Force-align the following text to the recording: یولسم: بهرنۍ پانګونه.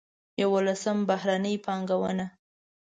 یولسم: 0.41 0.97
بهرنۍ 1.09 1.55
پانګونه. 1.65 2.25